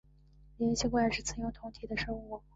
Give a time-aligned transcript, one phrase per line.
[0.57, 2.41] 灵吸怪是雌雄同体的生物。